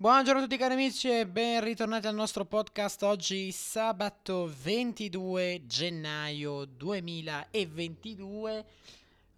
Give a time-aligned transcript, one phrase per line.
[0.00, 6.64] Buongiorno a tutti cari amici e ben ritornati al nostro podcast oggi sabato 22 gennaio
[6.66, 8.64] 2022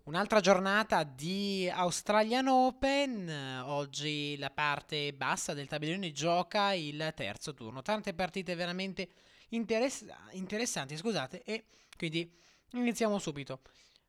[0.03, 7.81] Un'altra giornata di Australian Open, oggi la parte bassa del tabellone gioca il terzo turno,
[7.81, 9.09] tante partite veramente
[9.49, 11.65] interess- interessanti, scusate, e
[11.97, 12.31] quindi
[12.73, 13.63] iniziamo subito.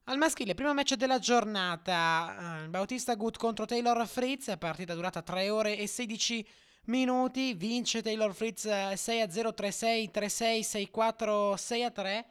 [0.06, 5.50] Al maschile, primo match della giornata, uh, Bautista Good contro Taylor Fritz, partita durata 3
[5.52, 6.46] ore e 16
[6.86, 11.92] minuti, vince Taylor Fritz 6 a 0, 3 6, 3 6, 6 4, 6 a
[11.92, 12.26] 3.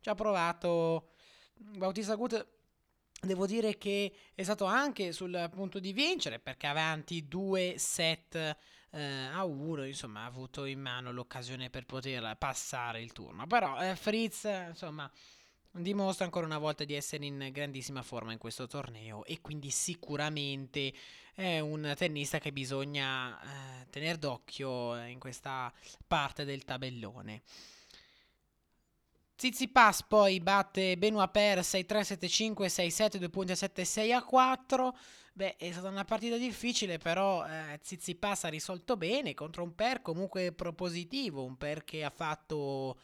[0.00, 1.12] Ci ha provato
[1.54, 2.44] Bautista Good.
[3.20, 9.26] Devo dire che è stato anche sul punto di vincere perché avanti 2 set eh,
[9.32, 13.46] a 1, insomma, ha avuto in mano l'occasione per poter passare il turno.
[13.46, 15.10] Però eh, Fritz, insomma,
[15.78, 20.92] dimostra ancora una volta di essere in grandissima forma in questo torneo e quindi sicuramente
[21.34, 25.72] è un tennista che bisogna eh, tenere d'occhio in questa
[26.06, 27.42] parte del tabellone.
[29.36, 34.96] Tsitsipas poi batte Benoit Per 6-3, 7-5, 6-7, 2 punti a 7, 6 a 4.
[35.34, 40.00] Beh, è stata una partita difficile, però eh, Tsitsipas ha risolto bene contro un Per
[40.00, 42.98] comunque propositivo, un Per che ha fatto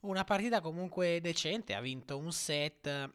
[0.00, 3.10] una partita comunque decente, ha vinto un set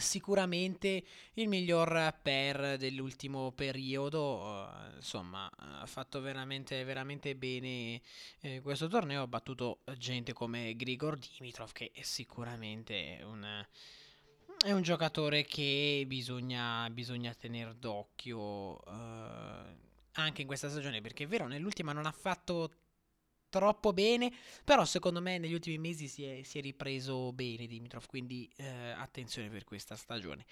[0.00, 1.02] sicuramente
[1.34, 8.00] il miglior per dell'ultimo periodo insomma ha fatto veramente veramente bene
[8.40, 13.66] eh, questo torneo ha battuto gente come Grigor Dimitrov che è sicuramente un,
[14.64, 19.76] è un giocatore che bisogna, bisogna tenere d'occhio eh,
[20.12, 22.70] anche in questa stagione perché è vero nell'ultima non ha fatto
[23.48, 24.32] troppo bene,
[24.64, 28.66] però secondo me negli ultimi mesi si è, si è ripreso bene Dimitrov, quindi eh,
[28.66, 30.44] attenzione per questa stagione.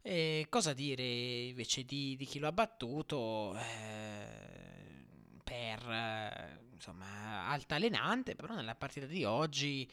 [0.00, 3.56] E cosa dire invece di, di chi lo ha battuto?
[3.56, 5.00] Eh,
[5.44, 9.88] per insomma altalenante, però nella partita di oggi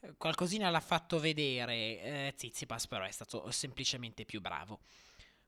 [0.00, 1.74] eh, qualcosina l'ha fatto vedere.
[1.74, 4.80] Eh, Zizipas però è stato semplicemente più bravo.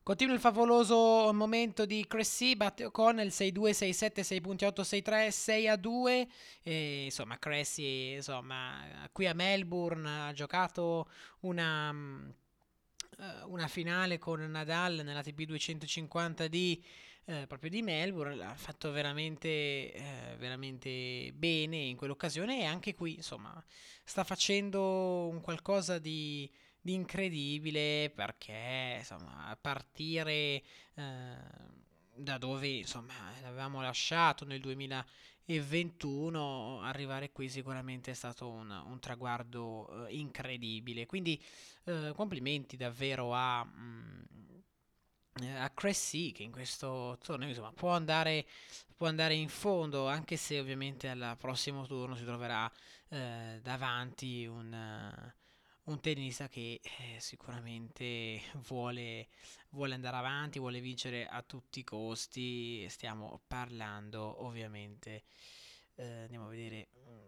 [0.09, 6.29] Continua il favoloso momento di Cressy, batte O'Connell 6-2, 6-7, 6.8, 6-3, 6-2.
[6.63, 11.11] E, insomma, Cressy, insomma, qui a Melbourne ha giocato
[11.41, 16.83] una, eh, una finale con Nadal nella TP 250 di,
[17.27, 18.43] eh, proprio di Melbourne.
[18.43, 23.63] Ha fatto veramente, eh, veramente bene in quell'occasione e anche qui, insomma,
[24.03, 26.51] sta facendo un qualcosa di
[26.93, 30.63] incredibile perché insomma partire
[30.95, 31.37] eh,
[32.15, 40.07] da dove insomma l'avevamo lasciato nel 2021 arrivare qui sicuramente è stato un, un traguardo
[40.07, 41.07] eh, incredibile.
[41.07, 41.43] Quindi
[41.85, 44.19] eh, complimenti davvero a mh, mm,
[45.57, 48.47] a Cressy che in questo torneo insomma, può, andare,
[48.97, 52.71] può andare in fondo anche se ovviamente al prossimo turno si troverà
[53.09, 54.75] eh, davanti un,
[55.89, 59.29] un tennista che eh, sicuramente vuole,
[59.71, 62.87] vuole, andare avanti, vuole vincere a tutti i costi.
[62.89, 65.25] Stiamo parlando ovviamente,
[65.97, 67.27] eh, andiamo a vedere mm,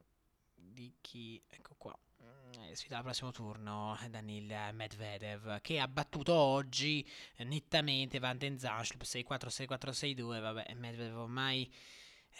[0.55, 7.07] di chi, ecco qua, mm, sfida al prossimo turno Danil Medvedev che ha battuto oggi
[7.37, 11.71] eh, nettamente Van den Zanschlup 6-4, 6-4, 6-2, vabbè Medvedev ormai...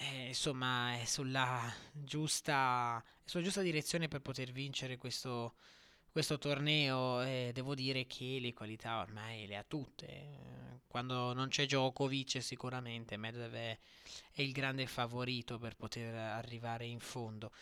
[0.03, 1.61] Eh, insomma è sulla
[1.93, 5.57] giusta, sulla giusta direzione per poter vincere questo,
[6.11, 10.81] questo torneo eh, devo dire che le qualità ormai le ha tutte.
[10.87, 13.79] Quando non c'è Djokovic sicuramente Medvedev è,
[14.33, 17.53] è il grande favorito per poter arrivare in fondo.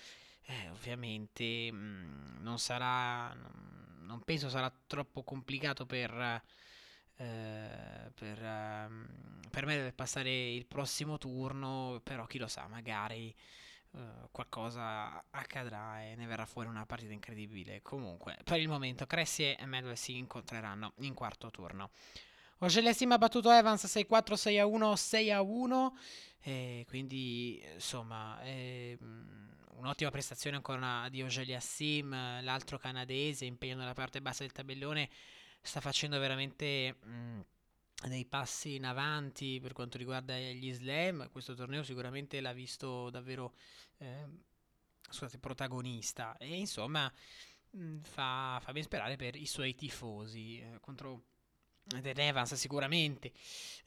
[0.47, 3.35] Eh, ovviamente mh, mm, non sarà,
[4.01, 6.43] non, penso sarà troppo complicato per,
[7.17, 13.35] eh, per, uh, per me passare il prossimo turno, però chi lo sa, magari
[13.91, 17.81] Uh, qualcosa accadrà e ne verrà fuori una partita incredibile.
[17.82, 21.91] Comunque, per il momento, Cressy e Medway si incontreranno in quarto turno.
[22.59, 25.91] Ogelia Sim ha battuto Evans 6-4, 6-1, 6-1.
[26.40, 32.11] E quindi, insomma, um, un'ottima prestazione ancora di Ogelia Sim,
[32.43, 35.08] l'altro canadese, impegno nella parte bassa del tabellone,
[35.62, 36.96] sta facendo veramente...
[37.05, 37.44] Um,
[38.06, 41.31] dei passi in avanti per quanto riguarda gli slam.
[41.31, 43.55] Questo torneo sicuramente l'ha visto davvero
[43.99, 44.27] eh,
[45.09, 47.12] scusate, protagonista e insomma
[47.71, 51.25] mh, fa, fa, ben sperare per i suoi tifosi eh, contro
[51.85, 53.33] Den Evans sicuramente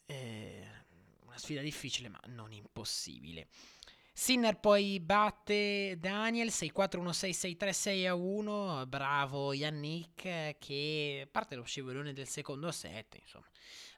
[0.08, 0.68] eh,
[1.26, 3.48] una sfida difficile ma non impossibile.
[4.14, 8.86] Sinner poi batte Daniel 6-4-1-6-6-3-6 a 1.
[8.86, 13.18] Bravo Yannick che parte lo scivolone del secondo set.
[13.22, 13.48] Insomma,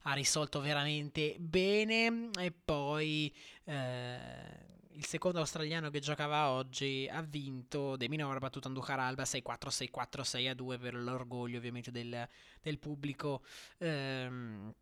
[0.04, 2.30] ha risolto veramente bene.
[2.40, 3.34] E poi
[3.66, 9.68] eh, il secondo australiano che giocava oggi ha vinto De Minor battuto Andujar Alba 6-4
[9.68, 12.28] 6-4 6-2 per l'orgoglio ovviamente del,
[12.62, 13.44] del pubblico.
[13.80, 14.74] Ehm,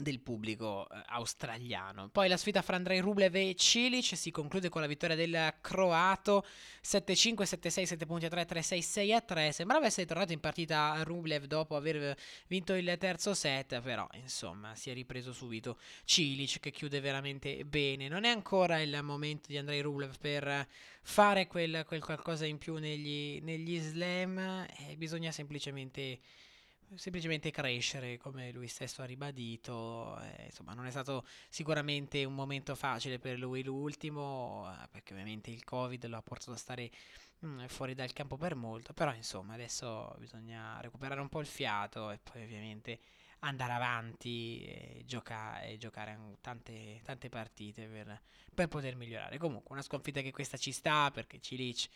[0.00, 2.08] del pubblico eh, australiano.
[2.08, 6.46] Poi la sfida fra Andrei Rublev e Cilic si conclude con la vittoria del croato
[6.82, 9.52] 7-5, 7-6, 7 punti a 3, 3-6, 6 a 3.
[9.52, 12.16] Sembrava essere tornato in partita Rublev dopo aver
[12.46, 18.08] vinto il terzo set, però insomma si è ripreso subito Cilic che chiude veramente bene.
[18.08, 20.66] Non è ancora il momento di Andrei Rublev per
[21.02, 26.20] fare quel, quel qualcosa in più negli, negli slam, eh, bisogna semplicemente
[26.96, 30.18] semplicemente crescere, come lui stesso ha ribadito.
[30.20, 35.50] Eh, insomma, non è stato sicuramente un momento facile per lui l'ultimo, eh, perché ovviamente
[35.50, 36.90] il Covid lo ha portato a stare
[37.40, 38.92] mh, mm, fuori dal campo per molto.
[38.92, 43.00] Però, insomma, adesso bisogna recuperare un po' il fiato e poi ovviamente
[43.40, 48.20] andare avanti e, gioca- e giocare tante, tante partite per,
[48.54, 49.38] per poter migliorare.
[49.38, 51.88] Comunque, una sconfitta che questa ci sta perché Cilic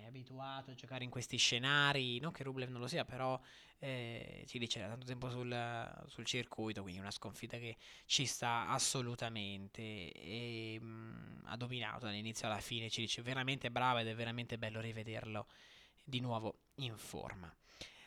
[0.00, 3.38] è abituato a giocare in questi scenari, non che Rublev non lo sia, però
[3.78, 10.12] eh, dice da tanto tempo sul, sul, circuito, quindi una sconfitta che ci sta assolutamente
[10.12, 14.58] e mh, mm, ha dominato dall'inizio alla fine, ci dice veramente brava ed è veramente
[14.58, 15.46] bello rivederlo
[16.04, 17.52] di nuovo in forma.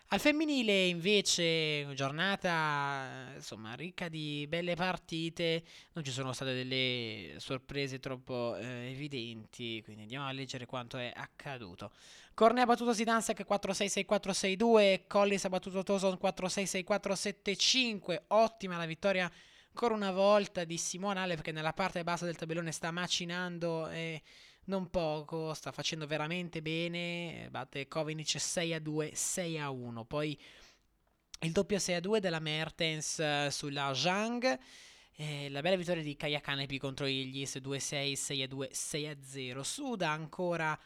[0.09, 5.63] Al femminile invece giornata insomma ricca di belle partite,
[5.93, 11.11] non ci sono state delle sorprese troppo eh, evidenti, quindi andiamo a leggere quanto è
[11.13, 11.91] accaduto.
[12.35, 19.29] Cornea ha battuto Sidansek 4-6-6-4-6-2, Collis ha battuto Toson 4-6-6-4-7-5, ottima la vittoria
[19.69, 24.21] ancora una volta di Simone Alep che nella parte bassa del tabellone sta macinando e
[24.65, 30.39] non poco, sta facendo veramente bene, batte Kovinic 6 a 2, 6 a 1, poi
[31.41, 34.59] il doppio 6 a 2 della Mertens uh, sulla Zhang,
[35.17, 39.17] eh, la bella vittoria di Kaya Kanepi contro Iglis 2-6, 6 a 2, 6 a
[39.21, 40.77] 0, Suda ancora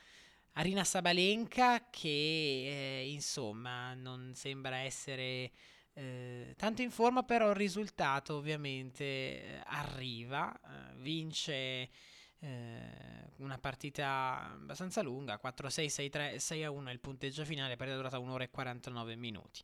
[0.54, 5.52] Arina Sabalenka che eh, insomma non sembra essere...
[5.94, 11.90] Eh, tanto in forma, però il risultato ovviamente eh, arriva, eh, vince
[12.39, 18.31] eh, una partita abbastanza lunga, 4-6, 6-3, 6-1 è il punteggio finale, partita durata 1
[18.33, 19.63] ora e 49 minuti.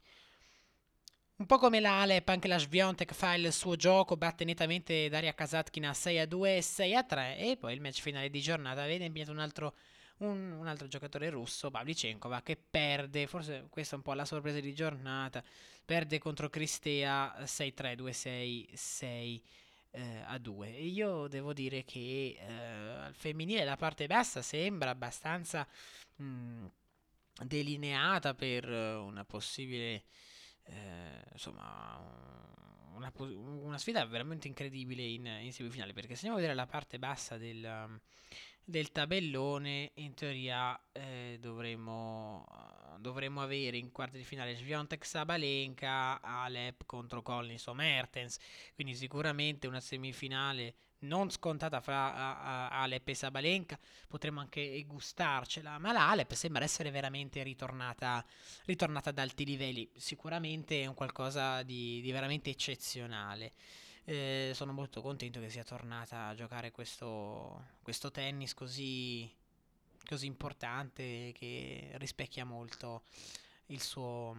[1.37, 5.91] Un po' come l'Alep, anche la Sviontek fa il suo gioco, batte nettamente Daria Kasatkina
[5.91, 9.75] 6-2 e 6-3 e poi il match finale di giornata vede impegnato un altro,
[10.19, 14.61] un, un altro giocatore russo, Pavlicenkova, che perde, forse questa è un po' la sorpresa
[14.61, 15.43] di giornata,
[15.83, 19.43] perde contro Cristea 6-3, 2-6, 6
[19.95, 20.75] eh, a due.
[20.75, 25.67] E io devo dire che eh, al femminile la parte bassa sembra abbastanza
[26.17, 26.65] mh, mm,
[27.43, 30.03] delineata per una possibile,
[30.63, 31.97] eh, insomma,
[32.93, 35.93] una, una, sfida veramente incredibile in, in, semifinale.
[35.93, 37.99] Perché se andiamo a vedere la parte bassa del,
[38.63, 42.45] del tabellone, in teoria eh, dovremmo
[42.99, 48.37] dovremmo avere in quarti di finale Sviontek Sabalenka, Alep contro Collins o Mertens,
[48.73, 53.77] quindi sicuramente una semifinale non scontata fra Alep e Sabalenka,
[54.07, 58.25] potremmo anche gustarcela, ma l'Alep sembra essere veramente ritornata,
[58.65, 63.53] ritornata ad alti livelli, sicuramente è un qualcosa di, di veramente eccezionale.
[64.07, 69.31] Eh, sono molto contento che sia tornata a giocare questo, questo tennis così
[70.05, 73.03] così importante che rispecchia molto
[73.67, 74.35] il suo,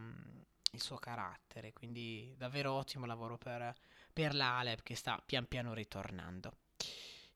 [0.73, 1.73] il suo carattere.
[1.73, 3.75] Quindi davvero ottimo lavoro per,
[4.13, 6.53] per l'Alep che sta pian piano ritornando.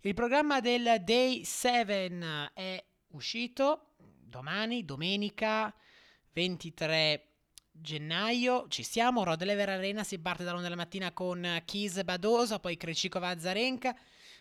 [0.00, 5.74] Il programma del Day 7 è uscito domani, domenica
[6.32, 7.26] 23
[7.72, 8.66] gennaio.
[8.68, 13.38] Ci siamo, Rodlever Arena si parte dalla 1 della mattina con Kis Badosa, poi Krejcikova
[13.38, 13.94] Zarenka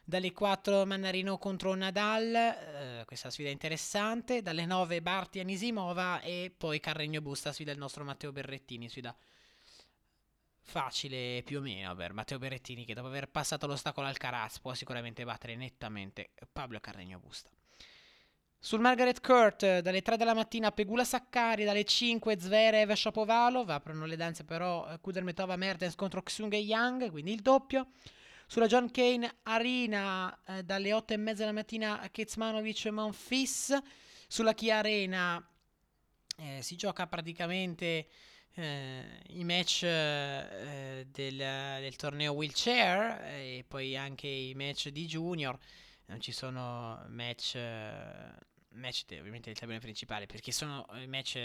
[0.10, 6.80] dalle 4 Mannarino contro Nadal, eh, questa sfida interessante, dalle 9 Barti Anisimova e poi
[6.80, 9.16] Carregno Busta, sfida il nostro Matteo Berrettini, sfida
[10.62, 14.74] facile più o meno per Matteo Berrettini che dopo aver passato l'ostacolo al Caraz può
[14.74, 17.50] sicuramente battere nettamente Pablo Carregno Busta.
[18.62, 24.18] Sul Margaret Court, dalle 3 della mattina Pegula Saccari, dalle 5 Zverev Shapovalov, aprono le
[24.18, 27.88] danze però eh, Kudermetova Mertens contro Xung e Yang, quindi il doppio.
[28.52, 33.78] Sulla John Kane Arena eh, dalle 8 e mezza della mattina Kezmanovic e Monfis.
[34.28, 35.48] Sulla Kia Arena
[36.36, 38.08] eh, si gioca praticamente
[38.56, 45.06] eh, i match eh, del, del, torneo wheelchair eh, e poi anche i match di
[45.06, 45.56] junior.
[46.06, 51.38] Non ci sono match, match de, ovviamente del tabellone principale, perché sono match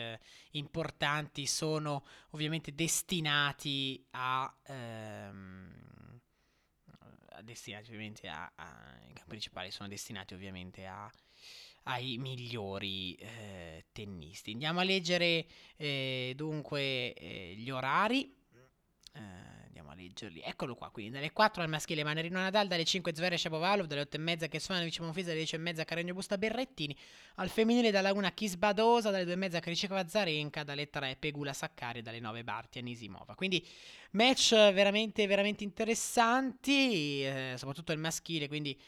[0.52, 4.50] importanti, sono ovviamente destinati a...
[4.68, 5.93] Ehm,
[7.42, 11.10] destinati ovviamente a, a, i campi principali sono destinati ovviamente a,
[11.84, 14.52] ai migliori eh, tennisti.
[14.52, 18.42] Andiamo a leggere eh, dunque eh, gli orari.
[20.04, 20.40] Leggerli.
[20.44, 24.16] Eccolo qua, quindi dalle 4 al maschile Manerino Nadal, dalle 5 Zverev Shapovalov, dalle 8
[24.16, 26.96] e mezza Chesfanovic Monfisa, dalle 10 e mezza Carregno Busta Berrettini,
[27.36, 32.02] al femminile dalla 1 Kisbadosa, dalle 2 e mezza Kricikova Zarenka, dalle 3 Pegula Saccari,
[32.02, 33.34] dalle 9 Barti Anisimova.
[33.34, 33.66] Quindi
[34.12, 38.78] match veramente, veramente interessanti, eh, soprattutto il maschile, quindi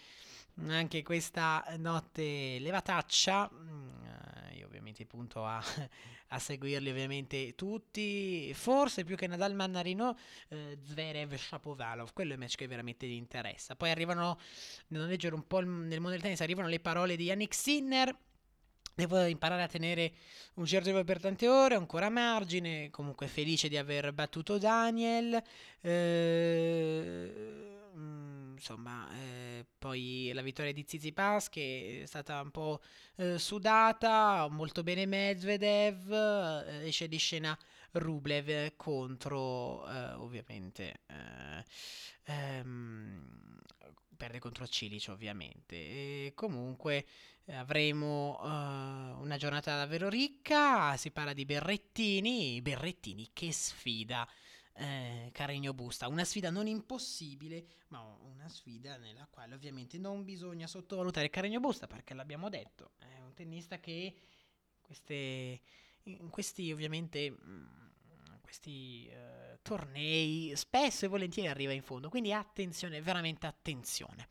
[0.68, 3.50] anche questa notte levataccia.
[5.04, 5.62] Mm, eh, io ovviamente punto a
[6.28, 10.16] a seguirli ovviamente tutti, forse più che Nadal Mannarino,
[10.48, 13.76] eh, Zverev Shapovalov, quello è il match che veramente gli interessa.
[13.76, 14.38] Poi arrivano,
[14.88, 18.16] devo leggere un po' il, nel mondo del tennis, arrivano le parole di Yannick Sinner,
[18.96, 20.14] Devo imparare a tenere
[20.54, 25.38] un certo per tante ore, ancora a margine, comunque felice di aver battuto Daniel.
[25.82, 27.76] Eh,
[28.56, 32.80] insomma, eh, poi la vittoria di Tsitsipas che è stata un po'
[33.16, 37.56] eh, sudata, molto bene Medvedev, eh, esce di scena
[37.92, 41.64] Rublev contro, eh, ovviamente, eh,
[42.24, 43.60] ehm,
[44.16, 45.76] perde contro Cilic ovviamente.
[45.76, 47.06] E comunque
[47.52, 54.26] avremo uh, una giornata davvero ricca, si parla di Berrettini, Berrettini che sfida
[54.76, 56.08] eh, Carregno Busta.
[56.08, 61.86] Una sfida non impossibile, ma una sfida nella quale ovviamente non bisogna sottovalutare Carregno Busta,
[61.86, 64.14] perché l'abbiamo detto, è un tennista che
[64.80, 65.60] queste,
[66.04, 67.64] in questi ovviamente mm,
[68.40, 74.28] questi uh, tornei spesso e volentieri arriva in fondo, quindi attenzione, veramente attenzione.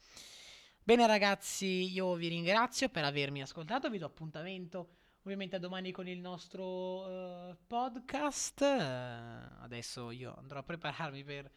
[0.81, 4.89] Bene ragazzi, io vi ringrazio per avermi ascoltato, vi do appuntamento
[5.25, 8.61] ovviamente a domani con il nostro uh, podcast.
[8.61, 11.51] Uh, adesso io andrò a prepararmi per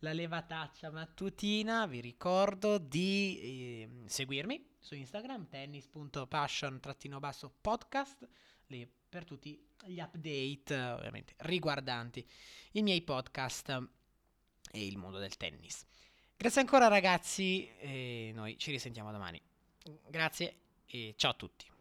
[0.00, 1.86] la levataccia mattutina.
[1.86, 8.28] Vi ricordo di eh, seguirmi su Instagram, tennis.passion-podcast,
[8.66, 12.28] lì per tutti gli update, ovviamente, riguardanti
[12.72, 13.68] i miei podcast
[14.72, 15.86] e il mondo del tennis.
[16.36, 19.40] Grazie ancora ragazzi e noi ci risentiamo domani.
[20.08, 21.71] Grazie e ciao a tutti.